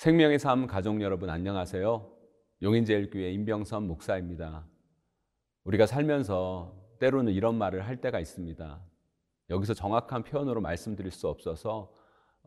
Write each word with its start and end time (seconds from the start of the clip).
생명의 0.00 0.38
삶 0.38 0.66
가족 0.66 1.02
여러분 1.02 1.28
안녕하세요. 1.28 2.10
용인제일교회 2.62 3.32
임병선 3.32 3.86
목사입니다. 3.86 4.66
우리가 5.64 5.84
살면서 5.84 6.74
때로는 7.00 7.34
이런 7.34 7.56
말을 7.56 7.86
할 7.86 8.00
때가 8.00 8.18
있습니다. 8.18 8.82
여기서 9.50 9.74
정확한 9.74 10.22
표현으로 10.22 10.62
말씀드릴 10.62 11.10
수 11.10 11.28
없어서 11.28 11.92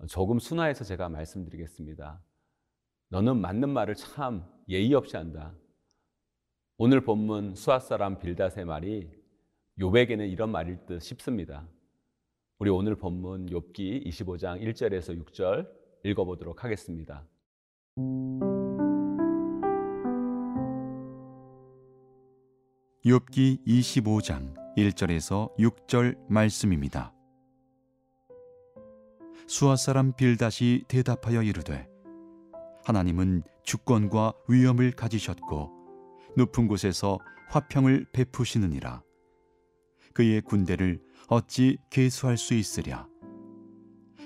조금 0.08 0.40
순화해서 0.40 0.84
제가 0.84 1.10
말씀드리겠습니다. 1.10 2.24
너는 3.10 3.38
맞는 3.38 3.70
말을 3.70 3.94
참 3.94 4.52
예의 4.68 4.92
없이 4.96 5.16
한다. 5.16 5.54
오늘 6.78 7.02
본문 7.02 7.54
수앗 7.54 7.84
사람 7.84 8.18
빌닷의 8.18 8.66
말이 8.66 9.12
요백에는 9.80 10.28
이런 10.28 10.50
말일 10.50 10.88
듯 10.88 11.02
싶습니다. 11.02 11.68
우리 12.58 12.72
오늘 12.72 12.96
본문 12.96 13.46
욥기 13.52 14.08
25장 14.08 14.60
1절에서 14.60 15.24
6절 15.24 15.70
읽어보도록 16.04 16.64
하겠습니다. 16.64 17.28
욥기 23.06 23.64
25장 23.68 24.56
1절에서 24.76 25.56
6절 25.58 26.18
말씀입니다. 26.28 27.14
수아 29.46 29.76
사람 29.76 30.14
빌닷이 30.14 30.86
대답하여 30.88 31.44
이르되 31.44 31.88
하나님은 32.84 33.44
주권과 33.64 34.34
위엄을 34.48 34.94
가지셨고 34.94 35.70
높은 36.36 36.68
곳에서 36.68 37.20
화평을 37.50 38.08
베푸시느니라. 38.12 39.04
그의 40.16 40.42
군대를 40.42 41.00
어찌 41.28 41.78
계수할 41.92 42.38
수 42.38 42.56
있으랴? 42.56 43.08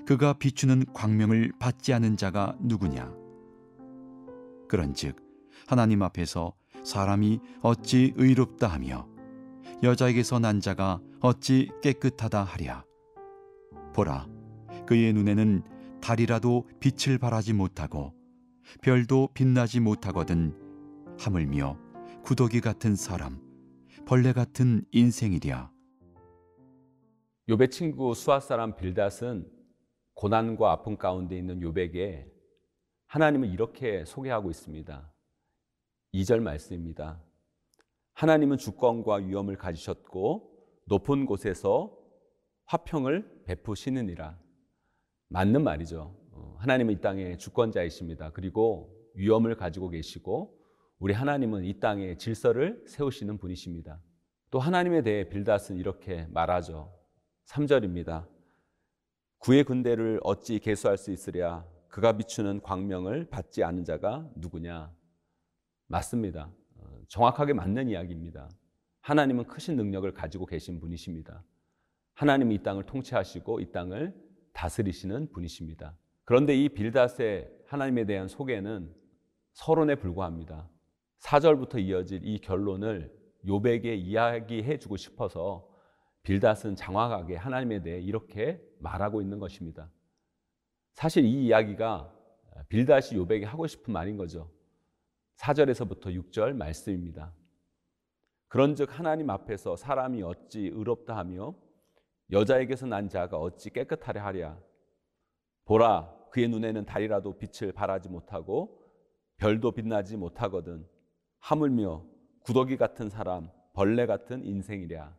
그가 0.06 0.32
비추는 0.32 0.86
광명을 0.94 1.52
받지 1.60 1.94
않은 1.94 2.16
자가 2.16 2.56
누구냐 2.62 3.17
그런즉 4.68 5.16
하나님 5.66 6.02
앞에서 6.02 6.54
사람이 6.84 7.40
어찌 7.62 8.14
의롭다 8.16 8.68
하며 8.68 9.08
여자에게서 9.84 10.40
난 10.40 10.60
자가 10.60 11.00
어찌 11.20 11.70
깨끗하다 11.82 12.44
하랴? 12.44 12.86
보라 13.94 14.28
그의 14.86 15.14
눈에는 15.14 15.64
달이라도 16.02 16.68
빛을 16.80 17.18
발하지 17.18 17.54
못하고 17.54 18.14
별도 18.82 19.30
빛나지 19.34 19.80
못하거든 19.80 20.56
하물며 21.20 21.78
구더기 22.24 22.62
같은 22.62 22.96
사람 22.96 23.42
벌레 24.06 24.32
같은 24.32 24.86
인생이랴. 24.92 25.72
욥의 27.50 27.72
친구 27.72 28.14
수아 28.14 28.40
사람 28.40 28.76
빌닷은 28.76 29.50
고난과 30.14 30.72
아픔 30.72 30.98
가운데 30.98 31.38
있는 31.38 31.60
욥에게 31.60 32.37
하나님을 33.08 33.50
이렇게 33.50 34.04
소개하고 34.06 34.50
있습니다. 34.50 35.12
2절 36.14 36.42
말씀입니다. 36.42 37.22
하나님은 38.14 38.58
주권과 38.58 39.16
위엄을 39.16 39.58
가지셨고 39.58 40.52
높은 40.86 41.26
곳에서 41.26 41.98
화평을 42.66 43.44
베푸시느니라. 43.46 44.38
맞는 45.30 45.64
말이죠. 45.64 46.16
어, 46.32 46.56
하나님은 46.60 46.94
이 46.94 47.02
땅의 47.02 47.38
주권자이십니다. 47.38 48.32
그리고 48.32 48.94
위엄을 49.16 49.56
가지고 49.56 49.90
계시고 49.90 50.58
우리 51.00 51.14
하나님은 51.14 51.64
이 51.64 51.80
땅에 51.80 52.18
질서를 52.18 52.84
세우시는 52.88 53.38
분이십니다. 53.38 54.02
또 54.50 54.60
하나님에 54.60 55.02
대해 55.02 55.30
빌닷은 55.30 55.78
이렇게 55.78 56.26
말하죠. 56.32 56.94
3절입니다. 57.46 58.28
구의 59.40 59.64
군대를 59.64 60.20
어찌 60.24 60.60
계수할 60.60 60.98
수 60.98 61.12
있으랴 61.12 61.66
그가 61.90 62.18
비추는 62.18 62.62
광명을 62.62 63.30
받지 63.30 63.64
않은 63.64 63.86
자가 63.86 64.30
누구냐 64.36 64.92
맞습니다. 65.88 66.52
어, 66.76 67.02
정확하게 67.08 67.54
맞는 67.54 67.90
이야기입니다. 67.90 68.50
하나님은 69.02 69.46
크신 69.46 69.78
능력을 69.78 70.12
가지고 70.14 70.46
계신 70.46 70.80
분이십니다. 70.80 71.44
하나님이 72.14 72.56
이 72.56 72.64
땅을 72.64 72.84
통치하시고 72.86 73.62
이 73.62 73.72
땅을 73.72 74.14
다스리시는 74.54 75.32
분이십니다. 75.32 75.96
그런데 76.26 76.56
이 76.56 76.68
빌닷의 76.68 77.50
하나님에 77.68 78.06
대한 78.06 78.28
소개는 78.28 78.94
서론에 79.54 79.96
불과합니다. 79.96 80.70
4절부터 81.20 81.80
이어질 81.80 82.26
이 82.26 82.40
결론을 82.40 83.16
요백에 83.48 83.96
이야기해 83.96 84.78
주고 84.78 84.98
싶어서 84.98 85.70
빌닷은 86.24 86.76
장황하게 86.76 87.38
하나님에 87.38 87.82
대해 87.82 88.02
이렇게 88.02 88.62
말하고 88.80 89.22
있는 89.22 89.40
것입니다. 89.40 89.90
사실 90.98 91.26
이 91.26 91.46
이야기가 91.46 92.12
빌닷이 92.70 93.16
요백에 93.18 93.44
하고 93.44 93.68
싶은 93.68 93.94
말인 93.94 94.18
거죠. 94.18 94.50
4절에서부터 95.36 96.06
6절 96.08 96.56
말씀입니다. 96.56 97.36
그런즉 98.48 98.98
하나님 98.98 99.30
앞에서 99.30 99.76
사람이 99.76 100.24
어찌 100.24 100.62
의롭다 100.74 101.16
하며 101.16 101.54
여자에게서 102.32 102.88
난 102.88 103.10
자가 103.10 103.38
어찌 103.38 103.70
깨끗하려 103.70 104.24
하랴 104.24 104.60
보라 105.66 106.30
그의 106.32 106.48
눈에는 106.48 106.84
달이라도 106.86 107.38
빛을 107.38 107.74
발하지 107.74 108.10
못하고 108.10 108.84
별도 109.38 109.74
빛나지 109.74 110.18
못하거든 110.18 110.90
하물며 111.38 112.08
구더기 112.40 112.76
같은 112.76 113.08
사람 113.12 113.52
벌레 113.74 114.08
같은 114.08 114.44
인생이랴 114.44 115.16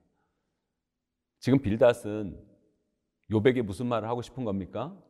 지금 1.38 1.61
빌닷은 1.61 2.44
요백에 3.31 3.62
무슨 3.62 3.87
말을 3.87 4.09
하고 4.09 4.22
싶은 4.22 4.44
겁니까? 4.44 5.00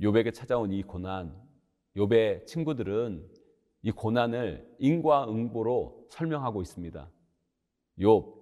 요백에 0.00 0.30
찾아온 0.30 0.72
이 0.72 0.82
고난 0.82 1.34
요배 1.96 2.44
친구들은 2.44 3.28
이 3.82 3.90
고난을 3.90 4.76
인과응보로 4.78 6.06
설명하고 6.10 6.62
있습니다. 6.62 7.10
욥, 7.98 8.34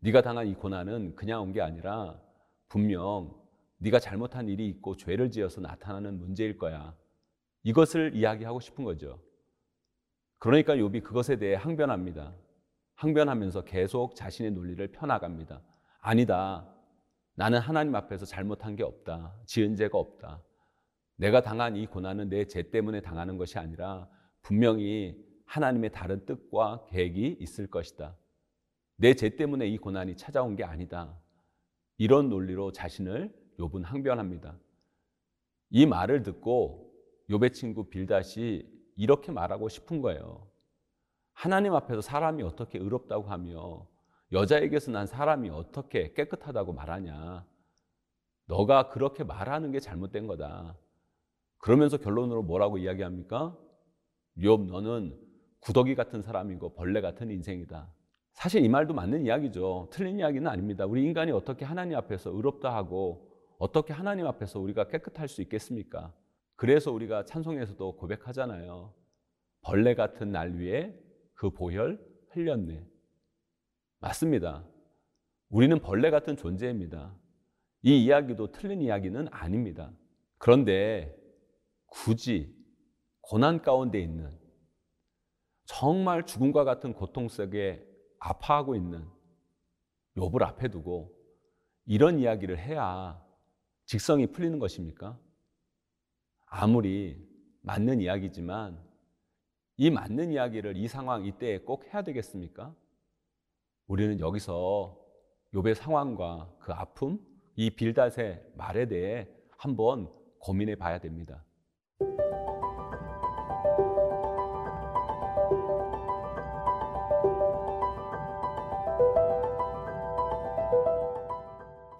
네가 0.00 0.22
당한 0.22 0.46
이 0.48 0.54
고난은 0.54 1.14
그냥 1.14 1.42
온 1.42 1.52
게 1.52 1.60
아니라 1.60 2.20
분명 2.68 3.34
네가 3.78 3.98
잘못한 4.00 4.48
일이 4.48 4.68
있고 4.68 4.96
죄를 4.96 5.30
지어서 5.30 5.60
나타나는 5.60 6.18
문제일 6.18 6.58
거야. 6.58 6.96
이것을 7.62 8.14
이야기하고 8.14 8.60
싶은 8.60 8.84
거죠. 8.84 9.20
그러니까 10.38 10.74
욥이 10.74 11.02
그것에 11.02 11.36
대해 11.36 11.54
항변합니다. 11.54 12.34
항변하면서 12.96 13.64
계속 13.64 14.14
자신의 14.14 14.52
논리를 14.52 14.86
펴나갑니다. 14.92 15.62
아니다. 16.00 16.68
나는 17.34 17.58
하나님 17.60 17.94
앞에서 17.94 18.26
잘못한 18.26 18.76
게 18.76 18.82
없다. 18.82 19.34
지은 19.46 19.76
죄가 19.76 19.96
없다. 19.98 20.42
내가 21.16 21.42
당한 21.42 21.76
이 21.76 21.86
고난은 21.86 22.28
내 22.28 22.44
죄 22.44 22.62
때문에 22.70 23.00
당하는 23.00 23.36
것이 23.36 23.58
아니라 23.58 24.08
분명히 24.42 25.16
하나님의 25.46 25.92
다른 25.92 26.24
뜻과 26.26 26.86
계획이 26.88 27.36
있을 27.40 27.66
것이다. 27.68 28.16
내 28.96 29.14
죄 29.14 29.30
때문에 29.36 29.66
이 29.68 29.78
고난이 29.78 30.16
찾아온 30.16 30.56
게 30.56 30.64
아니다. 30.64 31.18
이런 31.98 32.28
논리로 32.28 32.72
자신을 32.72 33.32
욥은 33.58 33.82
항변합니다. 33.84 34.58
이 35.70 35.86
말을 35.86 36.22
듣고 36.22 36.92
욥의 37.30 37.52
친구 37.52 37.88
빌닷이 37.88 38.66
이렇게 38.96 39.32
말하고 39.32 39.68
싶은 39.68 40.00
거예요. 40.02 40.46
하나님 41.32 41.74
앞에서 41.74 42.00
사람이 42.00 42.42
어떻게 42.42 42.78
의롭다고 42.78 43.24
하며 43.30 43.86
여자에게서 44.32 44.90
난 44.90 45.06
사람이 45.06 45.50
어떻게 45.50 46.12
깨끗하다고 46.14 46.72
말하냐. 46.72 47.46
너가 48.46 48.88
그렇게 48.88 49.24
말하는 49.24 49.70
게 49.72 49.80
잘못된 49.80 50.26
거다. 50.26 50.76
그러면서 51.62 51.96
결론으로 51.96 52.42
뭐라고 52.42 52.76
이야기합니까? 52.76 53.56
욥 54.36 54.66
너는 54.66 55.16
구더기 55.60 55.94
같은 55.94 56.20
사람이고 56.20 56.74
벌레 56.74 57.00
같은 57.00 57.30
인생이다. 57.30 57.88
사실 58.32 58.64
이 58.64 58.68
말도 58.68 58.94
맞는 58.94 59.26
이야기죠. 59.26 59.88
틀린 59.92 60.18
이야기는 60.18 60.50
아닙니다. 60.50 60.86
우리 60.86 61.04
인간이 61.04 61.30
어떻게 61.30 61.64
하나님 61.64 61.96
앞에서 61.96 62.30
의롭다 62.30 62.74
하고 62.74 63.30
어떻게 63.58 63.92
하나님 63.92 64.26
앞에서 64.26 64.58
우리가 64.58 64.88
깨끗할 64.88 65.28
수 65.28 65.40
있겠습니까? 65.40 66.12
그래서 66.56 66.90
우리가 66.90 67.26
찬송에서도 67.26 67.96
고백하잖아요. 67.96 68.92
벌레 69.60 69.94
같은 69.94 70.32
날 70.32 70.56
위에 70.56 71.00
그 71.34 71.50
보혈 71.50 72.04
흘렸네. 72.30 72.84
맞습니다. 74.00 74.66
우리는 75.48 75.78
벌레 75.78 76.10
같은 76.10 76.36
존재입니다. 76.36 77.14
이 77.82 78.04
이야기도 78.04 78.50
틀린 78.50 78.82
이야기는 78.82 79.28
아닙니다. 79.30 79.92
그런데 80.38 81.21
굳이 81.92 82.56
고난 83.20 83.60
가운데 83.60 84.00
있는 84.00 84.30
정말 85.66 86.24
죽음과 86.24 86.64
같은 86.64 86.94
고통 86.94 87.28
속에 87.28 87.86
아파하고 88.18 88.74
있는 88.74 89.06
욥을 90.16 90.42
앞에 90.42 90.68
두고 90.68 91.14
이런 91.84 92.18
이야기를 92.18 92.58
해야 92.58 93.22
직성이 93.84 94.26
풀리는 94.26 94.58
것입니까? 94.58 95.18
아무리 96.46 97.28
맞는 97.60 98.00
이야기지만 98.00 98.82
이 99.76 99.90
맞는 99.90 100.32
이야기를 100.32 100.76
이 100.78 100.88
상황 100.88 101.26
이때에 101.26 101.58
꼭 101.58 101.84
해야 101.92 102.02
되겠습니까? 102.02 102.74
우리는 103.86 104.18
여기서 104.18 104.98
욥의 105.52 105.74
상황과 105.74 106.54
그 106.58 106.72
아픔, 106.72 107.20
이 107.54 107.68
빌닷의 107.68 108.42
말에 108.56 108.86
대해 108.86 109.28
한번 109.58 110.10
고민해 110.38 110.76
봐야 110.76 110.98
됩니다. 110.98 111.44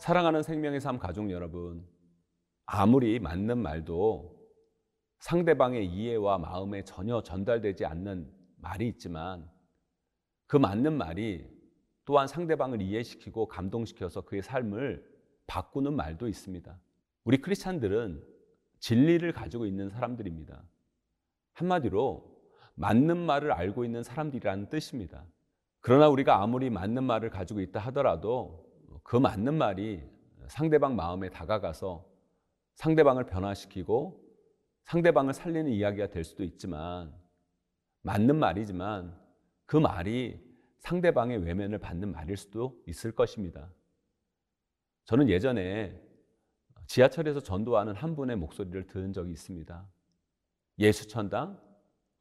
사랑하는 0.02 0.42
생명의 0.42 0.80
삶 0.80 0.98
가족 0.98 1.30
여러분, 1.30 1.86
아무리 2.66 3.20
맞는 3.20 3.56
말도 3.58 4.36
상대방의 5.20 5.86
이해와 5.86 6.38
마음에 6.38 6.82
전혀 6.82 7.22
전달되지 7.22 7.84
않는 7.84 8.28
말이 8.56 8.88
있지만 8.88 9.48
그 10.48 10.56
맞는 10.56 10.98
말이 10.98 11.48
또한 12.04 12.26
상대방을 12.26 12.82
이해시키고 12.82 13.46
감동시켜서 13.46 14.22
그의 14.22 14.42
삶을 14.42 15.08
바꾸는 15.46 15.94
말도 15.94 16.26
있습니다. 16.26 16.76
우리 17.22 17.40
크리스찬들은 17.40 18.26
진리를 18.80 19.32
가지고 19.32 19.66
있는 19.66 19.88
사람들입니다. 19.88 20.64
한마디로 21.52 22.42
맞는 22.74 23.18
말을 23.18 23.52
알고 23.52 23.84
있는 23.84 24.02
사람들이라는 24.02 24.68
뜻입니다. 24.68 25.24
그러나 25.78 26.08
우리가 26.08 26.42
아무리 26.42 26.70
맞는 26.70 27.04
말을 27.04 27.30
가지고 27.30 27.60
있다 27.60 27.78
하더라도 27.78 28.61
그 29.02 29.16
맞는 29.16 29.54
말이 29.54 30.02
상대방 30.48 30.96
마음에 30.96 31.28
다가가서 31.28 32.08
상대방을 32.74 33.26
변화시키고 33.26 34.22
상대방을 34.84 35.34
살리는 35.34 35.70
이야기가 35.70 36.08
될 36.08 36.24
수도 36.24 36.44
있지만 36.44 37.14
맞는 38.02 38.36
말이지만 38.36 39.18
그 39.66 39.76
말이 39.76 40.40
상대방의 40.78 41.38
외면을 41.38 41.78
받는 41.78 42.10
말일 42.10 42.36
수도 42.36 42.82
있을 42.86 43.12
것입니다. 43.12 43.72
저는 45.04 45.28
예전에 45.28 46.00
지하철에서 46.86 47.40
전도하는 47.40 47.94
한 47.94 48.16
분의 48.16 48.36
목소리를 48.36 48.86
들은 48.86 49.12
적이 49.12 49.32
있습니다. 49.32 49.88
예수천당 50.78 51.60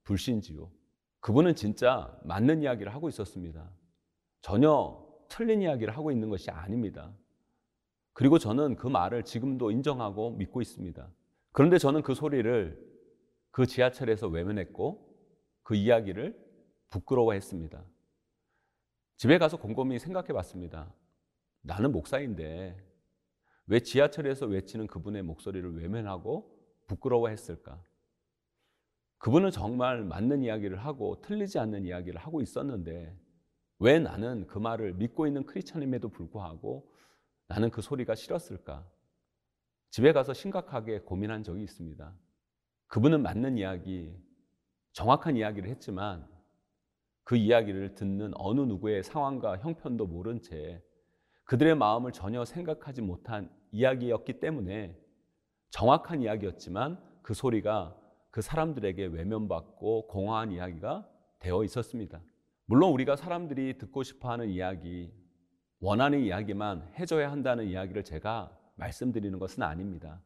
불신지요. 0.04 0.72
그분은 1.20 1.56
진짜 1.56 2.18
맞는 2.24 2.62
이야기를 2.62 2.94
하고 2.94 3.10
있었습니다. 3.10 3.72
전혀 4.42 5.11
틀린 5.32 5.62
이야기를 5.62 5.96
하고 5.96 6.12
있는 6.12 6.30
것이 6.30 6.52
아닙니다. 6.52 7.14
그리고 8.14 8.38
저는 8.38 8.76
그 8.76 8.88
말을 8.88 9.24
지금도 9.24 9.72
인정하고 9.72 10.32
믿고 10.32 10.62
있습니다. 10.62 11.10
그런데 11.54 11.78
저는 11.78 12.02
그 12.02 12.14
소리를 12.14 12.78
그 13.50 13.66
지하철에서 13.66 14.28
외면했고 14.28 15.10
그 15.64 15.76
이야기를 15.76 16.38
부끄러워했습니다. 16.90 17.82
집에 19.16 19.38
가서 19.38 19.58
곰곰이 19.58 20.00
생각해 20.00 20.34
봤습니다. 20.34 20.94
나는 21.62 21.94
목사인데 21.94 22.76
왜 23.68 23.80
지하철에서 23.80 24.48
외치는 24.48 24.88
그분의 24.88 25.24
목소리를 25.24 25.78
외면하고 25.78 26.60
부끄러워했을까? 26.88 27.82
그분은 29.18 29.52
정말 29.52 30.04
맞는 30.04 30.44
이야기를 30.44 30.78
하고 30.78 31.22
틀리지 31.22 31.58
않는 31.60 31.86
이야기를 31.86 32.20
하고 32.20 32.42
있었는데 32.42 33.16
왜 33.82 33.98
나는 33.98 34.46
그 34.46 34.60
말을 34.60 34.94
믿고 34.94 35.26
있는 35.26 35.44
크리스천임에도 35.44 36.10
불구하고 36.10 36.88
나는 37.48 37.72
그 37.72 37.82
소리가 37.82 38.14
싫었을까? 38.14 38.88
집에 39.90 40.14
가서 40.14 40.34
심각하게 40.34 41.00
고민한 41.00 41.44
적이 41.44 41.64
있습니다. 41.64 42.14
그분은 42.86 43.24
맞는 43.24 43.58
이야기, 43.58 44.16
정확한 44.94 45.36
이야기를 45.36 45.68
했지만 45.68 46.30
그 47.24 47.36
이야기를 47.36 47.96
듣는 47.96 48.34
어느 48.36 48.62
누구의 48.62 49.02
상황과 49.02 49.58
형편도 49.58 50.06
모른 50.06 50.44
채 50.44 50.84
그들의 51.46 51.74
마음을 51.74 52.12
전혀 52.12 52.46
생각하지 52.46 53.02
못한 53.02 53.50
이야기였기 53.72 54.40
때문에 54.40 54.96
정확한 55.72 56.22
이야기였지만 56.22 57.02
그 57.24 57.34
소리가 57.34 57.98
그 58.30 58.42
사람들에게 58.44 59.08
외면받고 59.08 60.06
공허한 60.06 60.52
이야기가 60.52 61.10
되어 61.40 61.64
있었습니다. 61.64 62.22
물론 62.72 62.94
우리가 62.94 63.18
사람들이 63.18 63.78
듣고 63.80 64.02
싶어 64.02 64.32
하는 64.32 64.48
이야기, 64.48 65.12
원하는 65.82 66.22
이야기만 66.22 66.94
해줘야 66.98 67.30
한다는 67.30 67.68
이야기를 67.68 68.06
제가 68.06 68.58
말씀드리는 68.76 69.38
것은 69.40 69.62
아닙니다. 69.62 70.22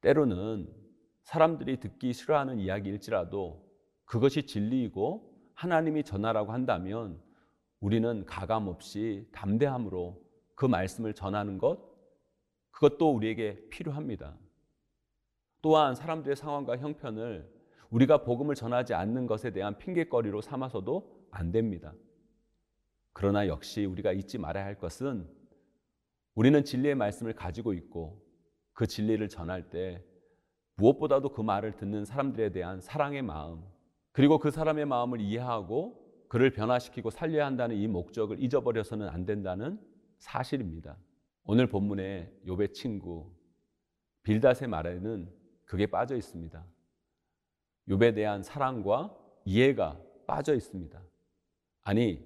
때로는 0.00 0.74
사람들이 1.22 1.78
듣기 1.78 2.12
싫어하는 2.12 2.58
이야기일지라도 2.58 3.64
그것이 4.06 4.44
진리이고 4.44 5.38
하나님이 5.54 6.02
전하라고 6.02 6.50
한다면 6.50 7.22
우리는 7.78 8.24
가감 8.26 8.66
없이 8.66 9.28
담대함으로 9.30 10.20
그 10.56 10.66
말씀을 10.66 11.14
전하는 11.14 11.58
것, 11.58 11.78
그것도 12.72 13.14
우리에게 13.14 13.68
필요합니다. 13.70 14.36
또한 15.62 15.94
사람들의 15.94 16.34
상황과 16.34 16.76
형편을 16.76 17.48
우리가 17.90 18.24
복음을 18.24 18.56
전하지 18.56 18.94
않는 18.94 19.28
것에 19.28 19.52
대한 19.52 19.78
핑계거리로 19.78 20.40
삼아서도 20.40 21.23
안 21.34 21.52
됩니다. 21.52 21.92
그러나 23.12 23.46
역시 23.48 23.84
우리가 23.84 24.12
잊지 24.12 24.38
말아야 24.38 24.64
할 24.64 24.78
것은 24.78 25.28
우리는 26.34 26.64
진리의 26.64 26.94
말씀을 26.94 27.34
가지고 27.34 27.72
있고 27.74 28.24
그 28.72 28.86
진리를 28.86 29.28
전할 29.28 29.70
때 29.70 30.04
무엇보다도 30.76 31.30
그 31.30 31.40
말을 31.40 31.76
듣는 31.76 32.04
사람들에 32.04 32.50
대한 32.50 32.80
사랑의 32.80 33.22
마음, 33.22 33.62
그리고 34.12 34.38
그 34.38 34.50
사람의 34.50 34.86
마음을 34.86 35.20
이해하고 35.20 36.02
그를 36.28 36.50
변화시키고 36.50 37.10
살려야 37.10 37.46
한다는 37.46 37.76
이 37.76 37.86
목적을 37.86 38.42
잊어버려서는 38.42 39.08
안 39.08 39.24
된다는 39.24 39.78
사실입니다. 40.18 40.96
오늘 41.44 41.68
본문의 41.68 42.32
욥의 42.46 42.72
친구 42.72 43.30
빌닷의 44.24 44.68
말에는 44.68 45.30
그게 45.64 45.86
빠져 45.86 46.16
있습니다. 46.16 46.64
욥에 47.88 48.14
대한 48.14 48.42
사랑과 48.42 49.14
이해가 49.44 50.00
빠져 50.26 50.54
있습니다. 50.54 51.00
아니 51.84 52.18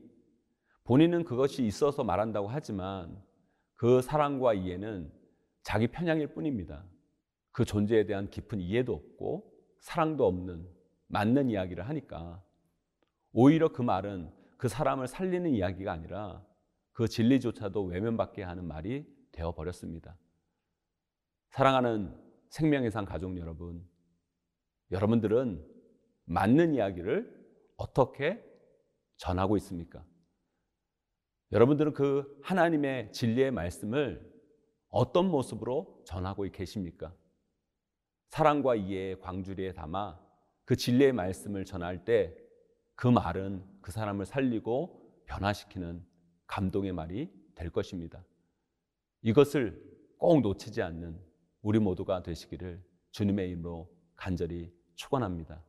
본인은 0.85 1.25
그것이 1.25 1.67
있어서 1.67 2.05
말한다고 2.05 2.49
하지만 2.49 3.23
그 3.75 4.01
사랑과 4.01 4.55
이해는 4.55 5.13
자기 5.63 5.89
편향일 5.89 6.29
뿐입니다. 6.29 6.85
그 7.53 7.65
존재에 7.65 8.07
대한 8.07 8.31
깊은 8.31 8.61
이해도 8.61 8.95
없고 8.95 9.53
사랑도 9.81 10.27
없는 10.27 10.67
맞는 11.09 11.51
이야기를 11.51 11.89
하니까 11.89 12.43
오히려 13.33 13.69
그 13.73 13.83
말은 13.83 14.33
그 14.57 14.69
사람을 14.69 15.09
살리는 15.09 15.51
이야기가 15.51 15.93
아니라 15.93 16.45
그 16.93 17.07
진리조차도 17.09 17.85
외면받게 17.85 18.43
하는 18.43 18.65
말이 18.65 19.07
되어 19.33 19.53
버렸습니다. 19.53 20.17
사랑하는 21.51 22.17
생명의 22.49 22.91
산 22.91 23.05
가족 23.05 23.37
여러분, 23.39 23.87
여러분들은 24.91 25.65
맞는 26.25 26.75
이야기를 26.75 27.73
어떻게 27.77 28.43
전하고 29.19 29.57
있습니까? 29.59 30.05
여러분들은 31.53 31.93
그 31.93 32.39
하나님의 32.43 33.13
진리의 33.13 33.51
말씀을 33.51 34.27
어떤 34.89 35.31
모습으로 35.31 36.03
전하고 36.07 36.45
계십니까? 36.51 37.15
사랑과 38.31 38.75
이해의 38.75 39.21
광주리에 39.21 39.73
담아 39.73 40.19
그 40.65 40.77
진리의 40.77 41.13
말씀을 41.13 41.65
전할 41.65 42.05
때 42.05 42.49
그 42.99 43.07
말은 43.07 43.65
그 43.81 43.93
사람을 43.93 44.27
살리고 44.27 45.23
변화시키는 45.27 46.05
감동의 46.49 46.93
말이 46.93 47.31
될 47.55 47.71
것입니다. 47.71 48.25
이것을 49.23 49.81
꼭 50.19 50.41
놓치지 50.41 50.83
않는 50.83 51.17
우리 51.63 51.79
모두가 51.79 52.25
되시기를 52.25 52.83
주님의 53.13 53.51
이름으로 53.51 53.89
간절히 54.17 54.75
축원합니다. 54.97 55.63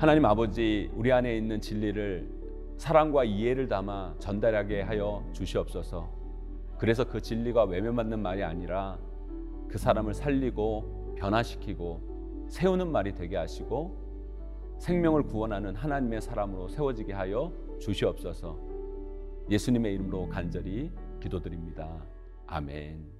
하나님 0.00 0.24
아버지 0.24 0.90
우리 0.94 1.12
안에 1.12 1.36
있는 1.36 1.60
진리를 1.60 2.26
사랑과 2.78 3.22
이해를 3.22 3.68
담아 3.68 4.14
전달하게 4.18 4.80
하여 4.80 5.22
주시옵소서. 5.34 6.08
그래서 6.78 7.04
그 7.04 7.20
진리가 7.20 7.64
외면받는 7.64 8.18
말이 8.18 8.42
아니라 8.42 8.98
그 9.68 9.76
사람을 9.76 10.14
살리고 10.14 11.16
변화시키고 11.18 12.46
세우는 12.48 12.90
말이 12.90 13.14
되게 13.14 13.36
하시고 13.36 14.78
생명을 14.78 15.24
구원하는 15.24 15.76
하나님의 15.76 16.22
사람으로 16.22 16.68
세워지게 16.68 17.12
하여 17.12 17.52
주시옵소서. 17.78 18.58
예수님의 19.50 19.96
이름으로 19.96 20.30
간절히 20.30 20.90
기도드립니다. 21.20 22.06
아멘. 22.46 23.19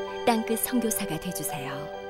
땅끝 0.31 0.59
선교사가 0.59 1.19
되주세요. 1.19 2.00